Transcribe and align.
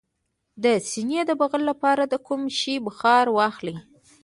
د 0.63 0.65
سینې 0.89 1.21
د 1.29 1.31
بغل 1.41 1.61
لپاره 1.71 2.03
د 2.07 2.15
کوم 2.27 2.41
شي 2.59 2.73
بخار 2.85 3.25
واخلئ؟ 3.37 3.75